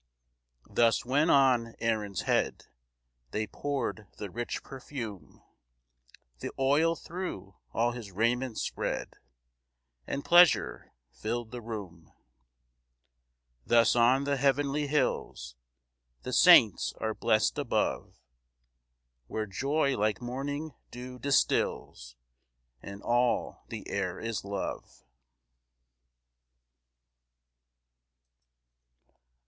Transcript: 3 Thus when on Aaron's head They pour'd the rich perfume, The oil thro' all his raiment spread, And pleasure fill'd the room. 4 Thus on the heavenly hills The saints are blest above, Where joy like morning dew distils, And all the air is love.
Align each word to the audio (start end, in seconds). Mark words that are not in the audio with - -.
3 0.65 0.73
Thus 0.73 1.05
when 1.05 1.29
on 1.29 1.75
Aaron's 1.77 2.21
head 2.21 2.65
They 3.29 3.45
pour'd 3.45 4.07
the 4.17 4.31
rich 4.31 4.63
perfume, 4.63 5.43
The 6.39 6.49
oil 6.57 6.95
thro' 6.95 7.59
all 7.71 7.91
his 7.91 8.11
raiment 8.11 8.57
spread, 8.57 9.13
And 10.07 10.25
pleasure 10.25 10.91
fill'd 11.11 11.51
the 11.51 11.61
room. 11.61 12.05
4 12.05 12.13
Thus 13.67 13.95
on 13.95 14.23
the 14.23 14.37
heavenly 14.37 14.87
hills 14.87 15.55
The 16.23 16.33
saints 16.33 16.95
are 16.99 17.13
blest 17.13 17.59
above, 17.59 18.17
Where 19.27 19.45
joy 19.45 19.95
like 19.95 20.19
morning 20.19 20.71
dew 20.89 21.19
distils, 21.19 22.15
And 22.81 23.03
all 23.03 23.65
the 23.67 23.87
air 23.87 24.19
is 24.19 24.43
love. 24.43 25.03